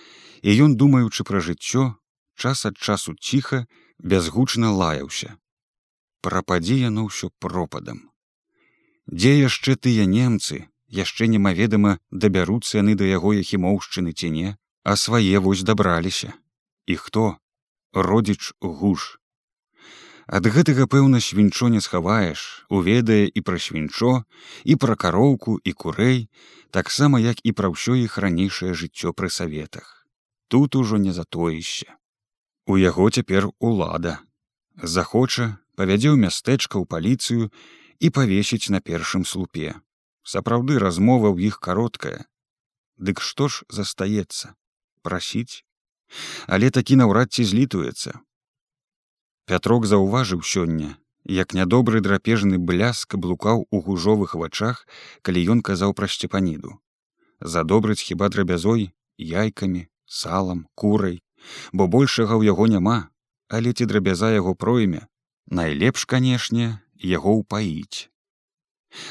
і 0.44 0.50
ён, 0.60 0.76
думаючы 0.76 1.24
пра 1.24 1.40
жыццё, 1.40 1.96
час 2.36 2.66
ад 2.68 2.76
часу 2.76 3.16
ціха, 3.16 3.64
бязгучна 4.00 4.76
лаяўся. 4.76 5.40
Прападзе 6.22 6.76
яно 6.80 7.08
ўсё 7.08 7.30
пропадам. 7.40 8.10
Дзе 9.08 9.32
яшчэ 9.40 9.76
тыя 9.76 10.06
немцы, 10.06 10.68
яшчэ 11.02 11.28
немаведама 11.34 12.00
дабяруцца 12.12 12.82
яны 12.82 12.96
да 13.00 13.06
яго 13.08 13.34
яхімоўшчыны 13.38 14.14
ці 14.14 14.30
не, 14.36 14.50
а 14.84 14.96
свае 14.96 15.40
вось 15.40 15.64
дабраліся. 15.64 16.34
І 16.86 16.96
хто? 16.96 17.38
Родзіч 17.94 18.54
гуш. 18.62 19.20
Ад 20.30 20.46
гэтага 20.46 20.86
пэўна 20.86 21.20
свінчо 21.26 21.70
не 21.74 21.82
схаваеш, 21.82 22.66
уведае 22.70 23.26
і 23.34 23.42
пра 23.42 23.58
свінчо, 23.58 24.12
і 24.64 24.76
пра 24.76 24.96
кароўку 24.96 25.58
і 25.64 25.72
курэй, 25.74 26.30
таксама 26.70 27.18
як 27.24 27.42
і 27.44 27.56
пра 27.58 27.74
ўсё 27.74 27.98
іх 27.98 28.20
ранейшае 28.22 28.74
жыццё 28.78 29.14
пры 29.14 29.30
саветах. 29.34 30.06
Тут 30.48 30.76
ужо 30.76 30.98
не 30.98 31.14
затоішся. 31.14 31.98
У 32.70 32.78
яго 32.78 33.10
цяпер 33.10 33.50
улада. 33.58 34.20
Захоча, 34.78 35.58
павядзе 35.80 36.12
ў 36.12 36.18
мястэчка 36.28 36.76
ў 36.76 36.86
паліцыю 36.92 37.50
і 38.04 38.08
павесіць 38.20 38.72
на 38.76 38.84
першым 38.84 39.24
слупе. 39.24 39.76
Сапраўды 40.28 40.80
размова 40.84 41.32
ў 41.32 41.52
іх 41.52 41.60
кароткая. 41.64 42.28
Дык 43.00 43.24
што 43.24 43.48
ж 43.48 43.64
застаецца? 43.72 44.56
Прасіць. 45.08 45.64
Але 46.48 46.68
такі 46.76 47.00
наўрад 47.00 47.32
ці 47.32 47.46
злітуецца, 47.48 48.20
Пятрок 49.50 49.86
заўважыў 49.90 50.42
сёння, 50.46 50.88
як 51.26 51.56
нядобры 51.58 52.02
драпежны 52.06 52.60
бляск 52.72 53.16
блукаў 53.16 53.64
у 53.74 53.80
гужовых 53.86 54.36
вачах, 54.38 54.86
калі 55.26 55.42
ён 55.54 55.64
казаў 55.70 55.96
пра 55.98 56.06
сцепаніду. 56.06 56.76
Задобрыць 57.54 58.04
хіба 58.10 58.30
драбязой, 58.30 58.84
яйкамі, 59.18 59.82
салам, 60.06 60.68
курай, 60.76 61.18
бо 61.74 61.88
большага 61.88 62.38
ў 62.38 62.54
яго 62.54 62.70
няма, 62.70 63.10
але 63.50 63.74
ці 63.74 63.90
драбяза 63.90 64.30
яго 64.36 64.54
пройме, 64.54 65.02
найлепш, 65.50 66.06
канешне, 66.06 66.80
яго 66.96 67.36
ўпаіць. 67.42 68.10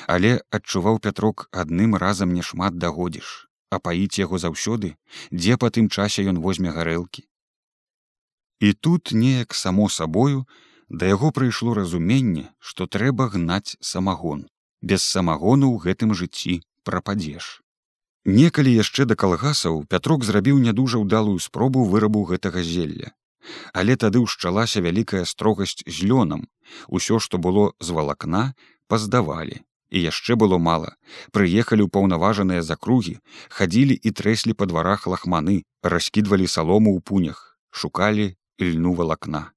Але 0.07 0.41
адчуваў 0.51 0.99
пятрок 0.99 1.49
адным 1.53 1.95
разам 1.95 2.35
няшмат 2.35 2.79
дагодзіш, 2.79 3.49
а 3.71 3.79
паіць 3.79 4.19
яго 4.19 4.39
заўсёды, 4.39 4.95
дзе 5.31 5.57
па 5.57 5.71
тым 5.71 5.89
часе 5.89 6.27
ён 6.31 6.41
возьме 6.43 6.75
гарэлкі. 6.75 7.27
І 8.61 8.73
тут 8.73 9.13
неяк 9.13 9.55
само 9.55 9.89
сабою 9.89 10.47
да 10.89 11.07
яго 11.07 11.31
прыйшло 11.31 11.75
разуменне, 11.75 12.49
што 12.59 12.87
трэба 12.87 13.29
гнаць 13.29 13.77
самагон. 13.81 14.49
Без 14.81 15.03
самагону 15.03 15.69
ў 15.75 15.83
гэтым 15.85 16.15
жыцці 16.15 16.63
прападзеш. 16.83 17.61
Некалі 18.25 18.73
яшчэ 18.73 19.05
да 19.11 19.15
калгасаў 19.15 19.85
Пятрок 19.89 20.25
зрабіў 20.25 20.59
нядужа 20.65 20.99
ўдалую 21.03 21.39
спробу 21.39 21.85
вырабу 21.85 22.25
гэтага 22.31 22.63
зелля. 22.63 23.13
Але 23.73 23.97
тады 23.97 24.23
ўшчалася 24.25 24.81
вялікая 24.85 25.25
строгасць 25.25 25.83
з 25.87 26.09
лёнам. 26.09 26.49
Усё, 26.89 27.19
што 27.19 27.39
было 27.39 27.73
з 27.81 27.91
валакна, 27.91 28.55
паздавалі. 28.89 29.63
І 29.91 30.05
яшчэ 30.05 30.37
было 30.37 30.59
мала. 30.61 30.97
Прыехалі 31.33 31.85
ў 31.85 31.89
паўнаважаныя 31.89 32.63
закругі, 32.63 33.19
хадзілі 33.49 33.97
і 33.97 34.11
трэслі 34.13 34.53
па 34.53 34.69
дварах 34.69 35.09
лахманы, 35.09 35.65
раскідвалі 35.83 36.47
салому 36.47 36.93
ў 36.93 37.01
пунях, 37.01 37.57
шукалі 37.71 38.37
ільну 38.59 38.93
валакна. 38.93 39.53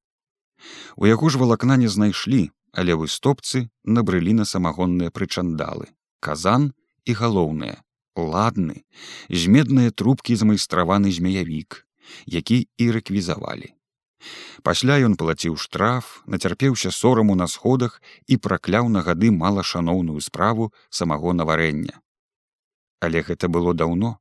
У 0.95 1.07
яго 1.07 1.29
ж 1.29 1.41
валакна 1.41 1.75
не 1.75 1.89
знайшлі, 1.91 2.51
але 2.71 2.95
выстопцы 2.95 3.67
набрылі 3.83 4.33
на 4.39 4.45
самагонныя 4.45 5.11
прычандалы, 5.11 5.91
казан 6.19 6.71
і 7.03 7.17
галоўныя, 7.17 7.83
ладны, 8.15 8.85
з 9.27 9.51
медныя 9.51 9.91
трубкі 9.91 10.35
змайстраваны 10.35 11.11
змеявік, 11.11 11.83
які 12.25 12.67
і 12.77 12.91
рэквізавалі. 12.95 13.75
Пасля 14.63 14.97
ён 15.01 15.17
плаціў 15.17 15.57
штраф, 15.57 16.21
нацярпеўся 16.25 16.91
сораму 16.91 17.35
на 17.35 17.47
сходах 17.47 18.01
і 18.27 18.37
пракляў 18.37 18.89
на 18.89 19.01
гады 19.01 19.31
малашаноўную 19.31 20.21
справу 20.21 20.71
самагона 20.89 21.45
варэння. 21.45 22.01
Але 23.01 23.21
гэта 23.25 23.49
было 23.49 23.73
даўно. 23.73 24.17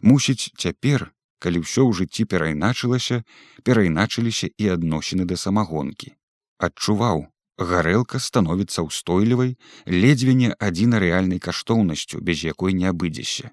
Мусіць, 0.00 0.52
цяпер 0.56 1.12
калі 1.40 1.64
ўсё 1.64 1.88
ў 1.88 1.92
жыцці 1.96 2.28
перайначылася, 2.28 3.24
перайначыліся 3.64 4.52
і 4.60 4.72
адносіны 4.76 5.24
да 5.24 5.36
самагонкі. 5.40 6.12
Адчуваў, 6.60 7.24
гарэлка 7.56 8.20
становіцца 8.20 8.84
ўстойлівай, 8.84 9.56
ледзьве 9.88 10.36
не 10.36 10.50
адзіна 10.68 11.00
рэальнай 11.00 11.40
каштоўнасцю, 11.40 12.20
без 12.20 12.44
якой 12.44 12.76
не 12.76 12.92
абыдзеся. 12.92 13.52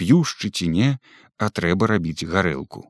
П'юшчы 0.00 0.48
ці 0.48 0.72
не, 0.72 0.88
а 1.36 1.52
трэба 1.52 1.92
рабіць 1.92 2.24
гарэлку. 2.24 2.88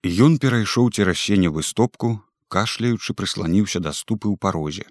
Ён 0.00 0.38
перайшоў 0.40 0.88
церасенне 0.96 1.50
выстопку, 1.52 2.24
кашляючы 2.48 3.12
прысланіўся 3.12 3.84
да 3.84 3.92
ступы 3.92 4.32
ў 4.32 4.40
парозе. 4.40 4.88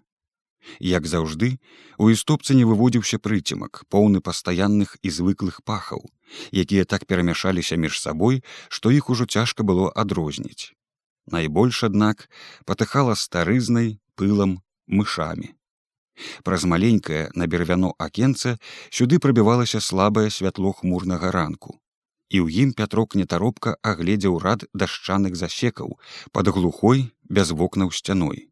Як 0.78 1.08
заўжды, 1.10 1.58
у 1.98 2.14
істопцы 2.14 2.54
не 2.54 2.62
выводзіўся 2.62 3.18
прыцемак, 3.18 3.90
поўны 3.90 4.22
пастаянных 4.22 4.98
і 5.02 5.10
звыклых 5.10 5.66
пахаў, 5.66 6.06
якія 6.54 6.86
так 6.86 7.10
перамяшаліся 7.10 7.74
між 7.74 7.98
сабой, 7.98 8.44
што 8.70 8.94
іх 8.94 9.10
ужо 9.10 9.26
цяжка 9.26 9.64
было 9.64 9.90
адрозніць. 9.90 10.78
Найбольш, 11.26 11.84
аднак, 11.90 12.30
патыхала 12.66 13.18
старызнай 13.18 13.98
пылам 14.14 14.62
мышамі. 14.86 15.58
Праз 16.44 16.70
маленькае 16.70 17.32
на 17.34 17.48
бервяно 17.48 17.96
акенца 17.98 18.60
сюды 18.94 19.18
прабівалася 19.18 19.82
слабае 19.82 20.30
святло 20.30 20.74
хмурнага 20.74 21.32
ранку. 21.32 21.80
І 22.30 22.38
ў 22.46 22.48
ім 22.64 22.74
пятрок 22.78 23.16
нетаропка 23.18 23.76
агледзеў 23.82 24.38
рад 24.44 24.66
дашчаных 24.74 25.36
засекаў 25.36 25.98
пад 26.32 26.54
глухой 26.54 27.10
без 27.26 27.52
вокнаў 27.52 27.92
сцяной. 27.92 28.50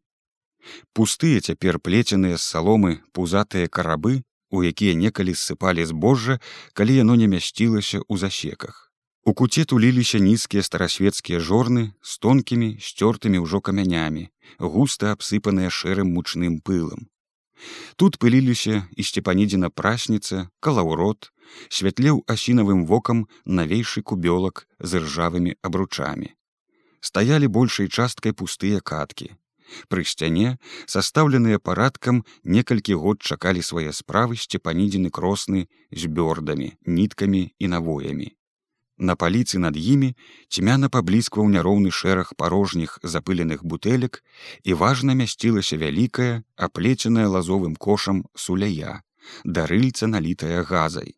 Пустыя 0.92 1.40
цяпер 1.40 1.78
плеценыя 1.78 2.36
з 2.36 2.42
саломы 2.42 2.98
пузатыя 3.14 3.70
карабы 3.70 4.22
у 4.50 4.62
якія 4.66 4.94
некалі 4.98 5.34
ссыпалі 5.34 5.86
збожжа 5.86 6.40
калі 6.74 6.98
яно 6.98 7.14
не 7.14 7.28
мясцілася 7.30 8.02
ў 8.02 8.14
засеках. 8.18 8.88
У 9.28 9.34
куце 9.38 9.64
туліліся 9.68 10.18
нізкія 10.18 10.62
старасветскія 10.66 11.38
жорны 11.38 11.92
з 12.02 12.18
тонкімі 12.24 12.68
сцёртымі 12.80 13.44
ўжо 13.44 13.60
камянямі 13.60 14.26
густа 14.58 15.12
абсыпаныя 15.14 15.70
шэрым 15.70 16.10
мучным 16.16 16.58
пылам 16.64 17.06
тут 17.96 18.18
пыліліся 18.22 18.84
і 18.96 19.02
сцепанідзена 19.08 19.70
прасніца 19.70 20.46
калаўрот 20.60 21.30
святлеў 21.80 22.22
асінавым 22.36 22.86
вокам 22.92 23.26
навейшы 23.60 24.04
кубёлак 24.12 24.66
з 24.78 25.02
ржавымі 25.04 25.58
абручамі 25.62 26.32
стаялі 27.10 27.52
большай 27.58 27.88
часткай 27.88 28.32
пустыя 28.32 28.80
каткі 28.80 29.34
Пры 29.92 30.04
сцяне, 30.10 30.56
састаўленыя 30.88 31.58
парадкам, 31.60 32.24
некалькі 32.44 32.96
год 33.02 33.20
чакалі 33.20 33.64
свае 33.70 33.92
справы 33.92 34.40
сцепанідзены 34.40 35.12
кросны 35.12 35.68
з 35.92 36.08
бёрдамі, 36.08 36.72
ніткамі 36.86 37.42
і 37.58 37.68
навоямі. 37.74 38.32
На 38.98 39.14
паліцы 39.14 39.58
над 39.62 39.76
імі 39.78 40.14
цьмяна 40.50 40.88
пабліскваў 40.90 41.46
няроўны 41.54 41.90
шэраг 41.94 42.32
парожніх 42.34 42.98
запыленых 43.02 43.62
бутэлек 43.62 44.24
і 44.64 44.74
важна 44.74 45.14
мясцілася 45.14 45.78
вялікая, 45.78 46.42
аплеценая 46.56 47.28
лазовым 47.30 47.76
кошам 47.76 48.26
суляя, 48.34 49.02
дарыльца 49.44 50.10
налітая 50.10 50.66
газай. 50.66 51.14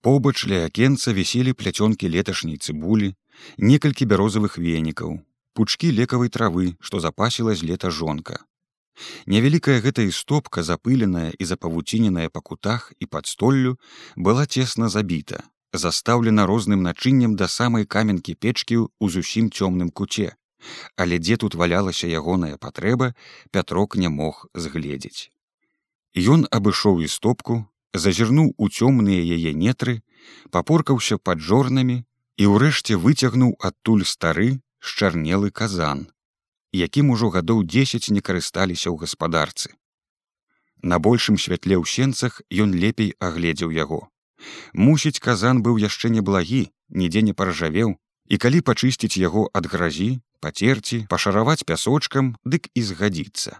Побач 0.00 0.46
ля 0.46 0.62
акенца 0.70 1.10
віселі 1.10 1.58
пляцёнкі 1.58 2.06
леташняй 2.06 2.62
цыбулі, 2.62 3.14
некалькі 3.58 4.06
бярозавых 4.06 4.54
венікаў, 4.62 5.18
пучкі 5.58 5.90
лекавай 5.90 6.30
травы, 6.30 6.78
што 6.78 7.02
запасіла 7.02 7.58
з 7.58 7.66
лета 7.66 7.90
жонка. 7.90 8.38
Невялікая 9.26 9.82
гэта 9.82 10.06
істопка 10.06 10.62
запыленая 10.62 11.34
і 11.34 11.44
запавуціненая 11.50 12.30
па 12.30 12.40
кутах 12.40 12.92
і 13.02 13.06
пад 13.06 13.26
столлю 13.26 13.74
была 14.14 14.46
цесна 14.46 14.88
забіта, 14.88 15.42
застаўлена 15.72 16.46
розным 16.46 16.82
начыннем 16.82 17.36
да 17.36 17.48
самай 17.48 17.84
каменкі 17.84 18.34
печкі 18.34 18.76
ў 18.78 19.06
зусім 19.08 19.50
цёмным 19.50 19.90
куце. 19.90 20.34
Але 20.96 21.18
дзе 21.18 21.36
тут 21.36 21.54
валялася 21.54 22.08
ягоная 22.08 22.56
патрэба, 22.56 23.14
пятрок 23.50 23.96
не 23.96 24.08
мог 24.08 24.46
згледзець. 24.54 25.30
Ён 26.16 26.46
абышоў 26.50 27.00
і 27.04 27.08
стопку, 27.08 27.66
зазірнуў 27.94 28.54
у 28.56 28.68
цёмныя 28.68 29.22
яе 29.22 29.54
нетры, 29.54 30.02
папоркаўся 30.50 31.18
пад 31.18 31.40
жорнамі 31.40 32.02
і 32.36 32.44
ўрэшце 32.52 32.96
выцягнуў 32.96 33.54
адтуль 33.58 34.04
стары 34.04 34.50
шчарнелы 34.78 35.50
казан, 35.50 36.06
якім 36.72 37.10
ужо 37.14 37.30
гадоў 37.34 37.64
дзесяць 37.64 38.10
не 38.10 38.20
карысталіся 38.20 38.90
ў 38.90 38.96
гаспадарцы. 39.04 39.74
На 40.82 40.98
большым 40.98 41.38
святле 41.38 41.76
ў 41.78 41.84
сенцах 41.86 42.42
ён 42.50 42.74
лепей 42.74 43.14
агледзеў 43.18 43.74
яго. 43.74 44.06
Мусіць, 44.74 45.18
казан 45.18 45.62
быў 45.62 45.78
яшчэ 45.82 46.10
неблагі, 46.14 46.70
нідзе 46.88 47.22
не 47.22 47.34
паржавеў, 47.34 47.96
і 48.28 48.36
калі 48.36 48.60
пачысціць 48.60 49.16
яго 49.20 49.48
ад 49.54 49.66
гразі, 49.72 50.20
пацерці, 50.40 51.06
пашараваць 51.08 51.64
пясочкам, 51.64 52.36
дык 52.44 52.68
і 52.74 52.82
згадзіцца. 52.82 53.58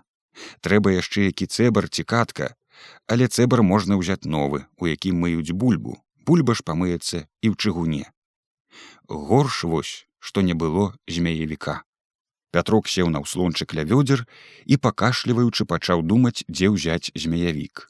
Трэба 0.61 0.95
яшчэ 0.95 1.31
які 1.33 1.47
цэбар 1.47 1.89
ці 1.89 2.05
катка, 2.05 2.55
але 3.07 3.29
цэбар 3.29 3.63
можна 3.63 3.99
ўзяць 3.99 4.29
новы, 4.29 4.65
у 4.79 4.87
якім 4.87 5.19
мыюць 5.25 5.53
бульбу, 5.53 5.99
бульба 6.25 6.55
ж 6.55 6.63
памыецца 6.63 7.27
і 7.43 7.47
ў 7.51 7.55
чыгуне. 7.59 8.07
Горш 9.09 9.65
вось, 9.65 10.07
што 10.19 10.43
не 10.43 10.55
было 10.55 10.95
змяевіка. 11.09 11.83
Пятрок 12.53 12.89
сеў 12.89 13.11
на 13.13 13.21
ўслончык 13.25 13.75
ля 13.77 13.85
вёдзер 13.85 14.25
і 14.65 14.77
пакашліваючы 14.77 15.69
пачаў 15.69 16.05
думаць, 16.05 16.45
дзе 16.49 16.73
ўзяць 16.73 17.13
змяявік. 17.13 17.89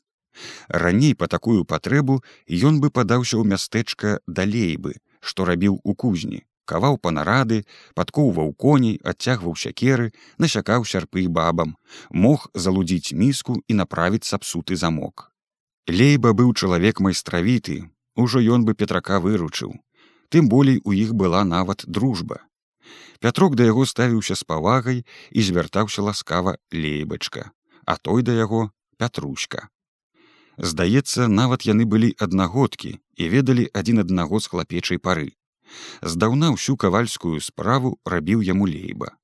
Раней 0.69 1.15
па 1.15 1.27
такую 1.27 1.65
патрэбу 1.65 2.21
ён 2.49 2.81
бы 2.83 2.91
падаўся 2.91 3.37
ў 3.39 3.45
мястэчка 3.55 4.19
далей 4.27 4.77
бы, 4.77 4.95
што 5.21 5.45
рабіў 5.49 5.81
у 5.83 5.95
кузні, 5.95 6.45
каваў 6.69 6.99
панарады, 7.01 7.65
падкоўваў 7.99 8.53
коней, 8.65 9.01
адцягваў 9.13 9.57
сякеры, 9.57 10.13
насякаў 10.39 10.85
сярпы 10.85 11.25
бабам, 11.41 11.77
мог 12.11 12.49
залудзіць 12.55 13.17
міску 13.17 13.59
і 13.67 13.79
направіць 13.81 14.29
сапсуты 14.29 14.77
замок. 14.77 15.31
Лейба 15.89 16.35
быў 16.37 16.53
чалавек 16.53 17.01
майстравіты, 17.01 17.89
ужо 18.15 18.45
ён 18.45 18.69
бы 18.69 18.75
петрака 18.75 19.21
выручыў. 19.25 19.73
Тым 20.29 20.49
болей 20.53 20.83
у 20.85 20.93
іх 20.93 21.15
была 21.17 21.45
нават 21.49 21.85
дружба. 21.87 22.45
Пятрок 23.21 23.57
да 23.57 23.65
яго 23.65 23.87
ставіўся 23.89 24.37
з 24.37 24.45
павагай 24.45 25.01
і 25.33 25.43
звяртаўся 25.43 26.05
ласкава 26.05 26.59
лейбачка, 26.73 27.51
а 27.87 27.97
той 27.97 28.23
да 28.23 28.37
яго 28.37 28.69
пятрушка. 29.01 29.69
Здаецца, 30.59 31.29
нават 31.31 31.67
яны 31.71 31.87
былі 31.87 32.11
аднагодкі 32.19 32.99
і 32.99 33.29
ведалі 33.31 33.67
адзін 33.81 34.03
аднаго 34.03 34.41
з 34.43 34.51
хлапечай 34.51 34.99
пары. 34.99 35.31
Здаўна 36.03 36.51
ўсю 36.55 36.75
кавальскую 36.75 37.39
справу 37.39 37.95
рабіў 38.03 38.43
яму 38.43 38.67
лейба. 38.67 39.15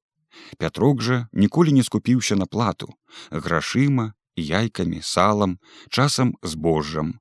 Пятрок 0.58 1.02
жа 1.02 1.26
ніколі 1.32 1.74
не 1.74 1.82
скупіўся 1.82 2.38
на 2.38 2.46
плату, 2.46 2.94
грашыма, 3.30 4.14
яйкамі, 4.38 5.02
салам, 5.02 5.58
часам 5.90 6.34
збожжам, 6.42 7.18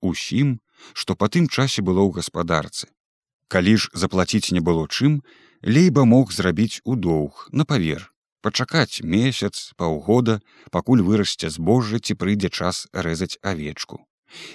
усім, 0.00 0.60
што 0.92 1.16
па 1.16 1.32
тым 1.32 1.48
часе 1.48 1.80
было 1.80 2.04
ў 2.04 2.20
гаспадарцы. 2.20 2.92
Калі 3.48 3.76
ж 3.80 3.88
заплаціць 3.92 4.52
не 4.52 4.60
было 4.60 4.84
чым, 4.88 5.22
лейба 5.64 6.04
мог 6.04 6.32
зрабіць 6.32 6.84
у 6.84 6.96
доўг 6.96 7.48
на 7.52 7.64
павер 7.64 8.13
пачакаць 8.46 9.00
месяц 9.16 9.72
паўгода 9.80 10.40
пакуль 10.70 11.04
вырасце 11.08 11.50
збожжа 11.56 12.00
ці 12.04 12.18
прыйдзе 12.20 12.52
час 12.52 12.86
рэзаць 12.92 13.40
авечку. 13.40 14.04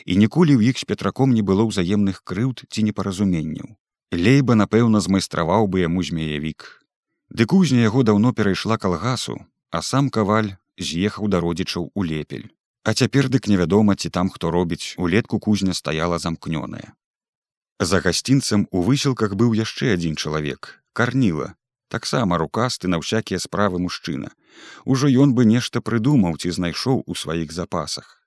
І 0.05 0.19
ніколі 0.21 0.55
ў 0.55 0.73
іх 0.73 0.81
з 0.81 0.85
петраком 0.85 1.33
не 1.33 1.41
было 1.41 1.65
ўзаемных 1.65 2.21
крыўд 2.23 2.67
ці 2.69 2.85
непаразуменняў. 2.89 3.73
Лейба 4.13 4.53
напэўна 4.59 5.01
змайстраваў 5.05 5.69
бы 5.73 5.85
яму 5.85 6.05
змеявік 6.05 6.69
ды 7.29 7.45
кузня 7.45 7.85
яго 7.85 8.03
даўно 8.03 8.33
перайшла 8.33 8.77
калгасу 8.77 9.37
а 9.71 9.81
сам 9.85 10.09
каваль 10.09 10.55
з'ехаў 10.77 11.29
да 11.29 11.39
родзічаў 11.39 11.91
у 11.93 12.03
лепель. 12.03 12.49
А 12.83 12.93
цяпер 12.93 13.29
дык 13.29 13.47
невядома 13.47 13.95
ці 13.95 14.09
там 14.09 14.29
хто 14.29 14.51
робіць. 14.51 14.95
Улетку 14.97 15.39
кузня 15.39 15.73
стаяла 15.73 16.17
замкнёная. 16.17 16.95
За 17.79 17.99
гасцінцам 18.01 18.67
у 18.71 18.81
высілках 18.81 19.35
быў 19.35 19.53
яшчэ 19.53 19.93
адзін 19.93 20.15
чалавек 20.15 20.81
карніла 20.93 21.53
таксама 21.89 22.37
рукасты 22.37 22.87
на 22.87 23.01
ўсякія 23.01 23.41
справы 23.41 23.81
мужчына. 23.81 24.31
Ужо 24.85 25.09
ён 25.09 25.33
бы 25.33 25.45
нешта 25.49 25.81
прыдумаў 25.81 26.37
ці 26.37 26.53
знайшоў 26.55 27.03
у 27.05 27.17
сваіх 27.17 27.51
запасах. 27.51 28.21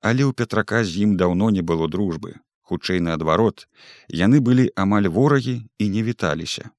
Але 0.00 0.24
ў 0.24 0.32
пятрака 0.32 0.82
з 0.82 1.04
ім 1.04 1.16
даўно 1.20 1.50
не 1.54 1.62
было 1.62 1.88
дружбы, 1.88 2.40
хутчэй 2.64 3.04
наадварот, 3.04 3.68
яны 4.08 4.40
былі 4.40 4.70
амаль 4.74 5.08
ворагі 5.12 5.56
і 5.78 5.88
не 5.94 6.02
віталіся. 6.08 6.70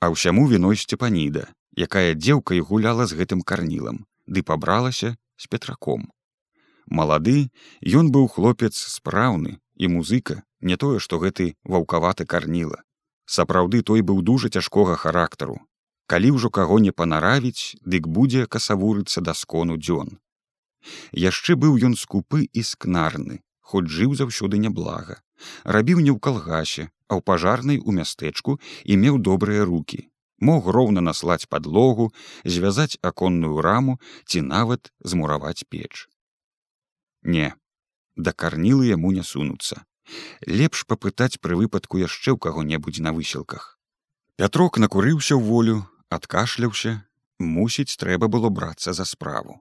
А 0.00 0.10
ўсяму 0.14 0.46
віной 0.52 0.78
сцепаніда, 0.78 1.48
якая 1.74 2.14
дзеўка 2.14 2.54
і 2.54 2.64
гуляла 2.70 3.06
з 3.06 3.18
гэтым 3.18 3.42
карнілам, 3.42 4.06
ды 4.26 4.46
пабралася 4.46 5.16
з 5.36 5.50
петраком. 5.50 6.10
Малады 6.86 7.50
ён 7.82 8.14
быў 8.14 8.28
хлопец 8.28 8.74
спраўны 8.76 9.58
і 9.76 9.88
музыка, 9.88 10.42
не 10.60 10.76
тое, 10.76 10.98
што 11.02 11.18
гэты 11.18 11.54
ваўкаваты 11.64 12.26
карніла 12.26 12.82
сапраўды 13.26 13.82
той 13.82 14.02
быў 14.02 14.22
дужа 14.22 14.48
цяжкога 14.48 14.96
характару. 14.96 15.60
Калі 16.06 16.34
ўжо 16.36 16.50
каго 16.50 16.78
не 16.78 16.92
панаравіць 16.92 17.78
дык 17.84 18.06
будзе 18.06 18.46
касавурыцца 18.46 19.20
да 19.20 19.34
скону 19.34 19.78
дзён. 19.78 20.18
Яшчэ 21.12 21.54
быў 21.56 21.78
ён 21.78 21.94
скупы 21.96 22.48
і 22.52 22.62
скнарны 22.62 23.40
хоць 23.72 23.88
жыў 23.88 24.14
заўсёды 24.18 24.58
няблага. 24.58 25.22
Рабіў 25.64 26.00
не 26.04 26.12
ў 26.12 26.18
калгасе 26.18 26.90
а 27.08 27.16
ў 27.16 27.20
пажарнай 27.28 27.78
у 27.78 27.94
мястэчку 27.98 28.58
і 28.84 28.98
меў 29.04 29.18
добрыя 29.28 29.64
руки 29.68 30.08
мог 30.42 30.66
роўна 30.76 31.00
наслаць 31.06 31.46
падлогу 31.54 32.10
звязаць 32.44 32.98
аконную 33.10 33.62
раму 33.66 33.98
ці 34.26 34.42
нават 34.42 34.90
змураваць 35.12 35.64
печ. 35.70 36.08
Не 37.22 37.54
да 38.16 38.34
карнілы 38.44 38.90
яму 38.90 39.14
не 39.16 39.22
сунуцца 39.22 39.84
лепш 40.46 40.84
папытаць 40.86 41.38
пры 41.40 41.56
выпадку 41.60 41.98
яшчэ 42.02 42.34
ў 42.34 42.38
каго-небудзь 42.38 43.02
на 43.04 43.12
высілках. 43.16 43.78
Пятрок 44.36 44.78
накурыўся 44.78 45.34
ў 45.36 45.42
волю, 45.42 45.76
адкашляўся, 46.08 47.04
мусіць, 47.38 47.96
трэба 47.96 48.28
было 48.28 48.48
брацца 48.48 48.92
за 48.92 49.04
справу. 49.04 49.60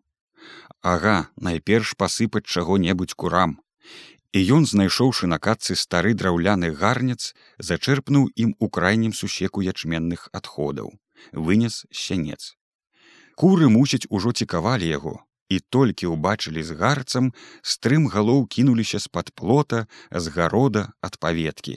Ага, 0.82 1.30
найперш 1.38 1.94
пасыпаць 1.98 2.48
чаго-небудзь 2.48 3.14
курам. 3.14 3.60
І 4.32 4.40
ён, 4.56 4.66
знайшоўшы 4.66 5.28
на 5.28 5.38
катцы 5.38 5.76
стары 5.76 6.14
драўляны 6.16 6.72
гарнец, 6.72 7.36
зачэрпнуў 7.60 8.32
ім 8.36 8.56
у 8.60 8.70
крайнім 8.70 9.14
сусеку 9.14 9.62
ячменных 9.62 10.30
адходаў, 10.32 10.94
вынес 11.34 11.86
сянец. 11.92 12.56
Куры 13.36 13.68
мусіць 13.68 14.08
ужо 14.10 14.32
цікавалі 14.32 14.88
яго, 14.88 15.20
і 15.52 15.60
толькі 15.76 16.12
ўбачылі 16.14 16.64
з 16.68 16.78
гарцам 16.82 17.32
стрым 17.74 18.08
галоў 18.14 18.46
кінуліся 18.56 19.02
з-пад 19.06 19.34
плота 19.36 19.84
з 20.12 20.36
гарода 20.38 20.86
ад 21.10 21.20
паветкі. 21.26 21.76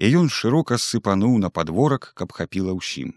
І 0.00 0.10
ён 0.22 0.32
шырока 0.32 0.80
сыпануў 0.82 1.38
на 1.44 1.52
падворак 1.60 2.10
каб 2.18 2.34
хапіла 2.40 2.74
ўсім. 2.80 3.14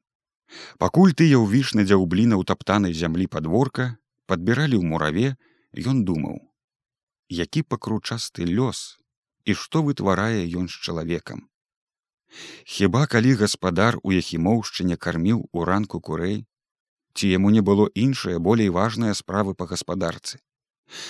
Пакуль 0.77 1.15
тыя 1.17 1.41
ўвішны 1.41 1.87
дзяўбліна 1.87 2.37
ў 2.37 2.43
таптанай 2.53 2.93
зямлі 3.01 3.27
падворка 3.35 3.91
падбіралі 4.27 4.77
ў 4.77 4.83
мураве 4.93 5.27
ён 5.87 6.03
думаў 6.07 6.39
які 7.31 7.63
пакручасты 7.63 8.43
лёс 8.43 8.99
і 9.47 9.55
што 9.55 9.81
вытварае 9.87 10.43
ён 10.59 10.67
з 10.67 10.75
чалавекам? 10.85 11.47
Хіба 12.67 13.07
калі 13.13 13.31
гаспадар 13.39 13.97
у 14.03 14.11
яхімоўшчыне 14.15 14.99
карміў 15.05 15.47
у 15.51 15.63
ранку 15.69 16.03
курэй 16.07 16.43
ці 17.13 17.27
яму 17.31 17.49
не 17.49 17.61
было 17.61 17.89
іншае 17.93 18.39
болей 18.39 18.69
важныя 18.69 19.13
справы 19.13 19.53
па 19.55 19.65
гаспадарцы. 19.65 20.39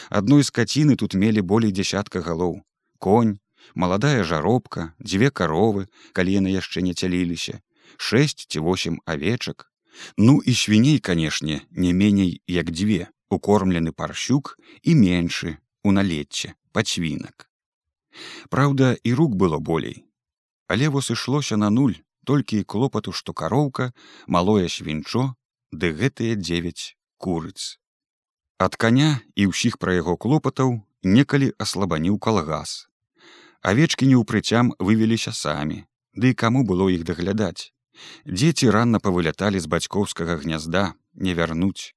Адной 0.09 0.43
скаціны 0.43 0.95
тут 0.95 1.13
мелі 1.13 1.41
болей 1.41 1.71
дзясятка 1.71 2.21
галоў. 2.21 2.61
Конь 2.99 3.39
маладая 3.73 4.23
жаробка 4.23 4.93
дзве 4.99 5.31
каровы 5.31 5.87
калі 6.13 6.37
яны 6.39 6.53
яшчэ 6.53 6.81
не 6.81 6.93
цяліліся 6.93 7.61
шэсць 7.97 8.47
ці 8.47 8.59
восем 8.59 9.01
авечак. 9.05 9.71
Ну 10.17 10.41
і 10.45 10.53
свіней 10.55 10.99
канешне 10.99 11.61
не 11.71 11.93
меней 11.93 12.41
як 12.47 12.71
дзве 12.71 13.09
укормлены 13.29 13.91
парщук 13.91 14.57
і 14.83 14.95
меншы 14.95 15.57
у 15.83 15.91
налецце 15.91 16.53
пацвінак. 16.71 17.49
Праўда 18.49 18.95
і 19.03 19.13
рук 19.13 19.35
было 19.35 19.59
болей. 19.59 20.05
Але 20.67 20.87
вось 20.87 21.11
ішлося 21.11 21.57
на 21.57 21.69
нуль 21.69 21.99
толькі 22.25 22.63
клопату 22.63 23.11
што 23.11 23.33
кароўка 23.33 23.91
малое 24.27 24.69
свінчо 24.69 25.35
ды 25.71 25.91
гэтыя 26.01 26.35
дзевяць 26.35 26.95
курыц. 27.17 27.77
Ад 28.61 28.75
каня 28.75 29.19
і 29.35 29.47
ўсіх 29.51 29.77
пра 29.81 29.95
яго 29.97 30.17
клопатаў 30.17 30.75
некалі 31.03 31.53
аслабаніў 31.57 32.19
калгас. 32.19 32.87
Авечкі 33.61 34.09
неўпрыцям 34.11 34.73
вывеліся 34.79 35.31
самі, 35.31 35.85
ды 36.13 36.33
і 36.33 36.37
каму 36.43 36.63
было 36.67 36.89
іх 36.93 37.07
даглядаць. 37.07 37.73
Дзеці 38.25 38.69
ранна 38.75 38.99
павыляталі 38.99 39.59
з 39.61 39.69
бацькоўскага 39.71 40.37
гнязда, 40.43 40.93
не 41.13 41.33
вярнуць, 41.37 41.93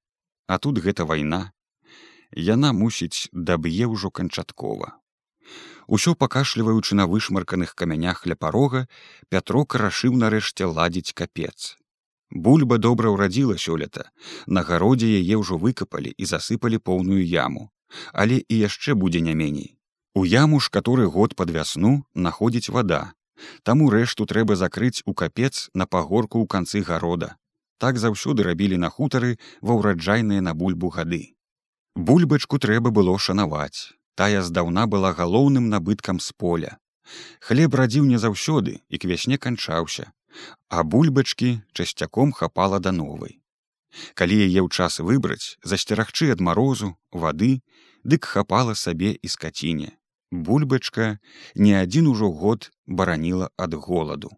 А 0.46 0.58
тут 0.58 0.78
гэта 0.84 1.04
вайна. 1.08 1.52
Яна 2.36 2.72
мусіць 2.76 3.28
даб'е 3.32 3.88
ўжо 3.88 4.10
канчаткова. 4.10 4.92
Усё 5.86 6.14
пакашліваючы 6.14 6.96
на 6.96 7.06
вышмарканых 7.06 7.74
камянях 7.74 8.26
ля 8.26 8.36
парога, 8.36 8.86
Пятро 9.28 9.64
карашыў 9.64 10.16
нарэшце 10.20 10.68
ладзіць 10.68 11.12
капец. 11.12 11.76
Бульба 12.30 12.78
добра 12.78 13.10
ўрадзіла 13.10 13.56
сёлета. 13.58 14.10
На 14.46 14.62
гародзе 14.62 15.06
яе 15.06 15.36
ўжо 15.38 15.58
выкапалі 15.58 16.14
і 16.16 16.24
засыпалі 16.24 16.78
поўную 16.78 17.22
яму, 17.22 17.70
але 18.12 18.42
і 18.48 18.58
яшчэ 18.58 18.94
будзе 18.94 19.20
не 19.20 19.34
меней. 19.34 19.76
У 20.14 20.24
яму 20.24 20.60
ж 20.60 20.70
каторы 20.70 21.06
год 21.06 21.34
пад 21.34 21.50
вясну 21.50 22.04
находзіць 22.14 22.70
вада. 22.70 23.12
Таму 23.62 23.90
рэшту 23.90 24.26
трэба 24.26 24.56
закрыць 24.56 25.02
у 25.06 25.14
капец 25.14 25.70
на 25.74 25.86
пагорку 25.86 26.38
ў 26.42 26.46
канцы 26.46 26.82
гарода. 26.86 27.36
Так 27.78 27.98
заўсёды 27.98 28.46
рабілі 28.46 28.78
на 28.78 28.88
хутары 28.88 29.38
ва 29.60 29.74
ўраджайныя 29.74 30.40
на 30.40 30.54
бульбу 30.54 30.88
гады. 30.94 31.34
Бульбачку 31.94 32.58
трэба 32.58 32.90
было 32.90 33.18
шанаваць. 33.18 33.94
Тая 34.14 34.42
здаўна 34.42 34.86
была 34.86 35.12
галоўным 35.12 35.68
набыткам 35.68 36.20
з 36.20 36.30
поля. 36.32 36.78
Хлеб 37.40 37.74
радзіў 37.74 38.06
не 38.06 38.18
заўсёды 38.18 38.80
і 38.88 38.98
к 38.98 39.10
вясне 39.10 39.38
канчаўся, 39.38 40.12
а 40.68 40.82
бульбачкі 40.82 41.60
часцяком 41.72 42.32
хапала 42.32 42.78
да 42.78 42.92
новай. 42.92 43.40
Калі 44.14 44.36
яе 44.42 44.60
ў 44.62 44.68
час 44.68 44.98
выбраць, 44.98 45.56
засцерагчы 45.62 46.30
ад 46.34 46.40
марозу, 46.40 46.94
вады, 47.12 47.62
дык 48.02 48.26
хапала 48.26 48.74
сабе 48.74 49.14
і 49.14 49.28
скаціне. 49.28 49.94
Бульбачка 50.30 51.18
не 51.54 51.74
адзін 51.78 52.10
ужо 52.10 52.30
год 52.30 52.70
бараніла 52.86 53.50
ад 53.56 53.74
голаду. 53.74 54.34